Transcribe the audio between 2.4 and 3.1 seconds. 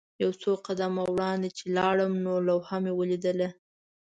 لوحه مې